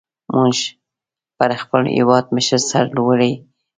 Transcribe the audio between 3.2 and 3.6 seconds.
کو.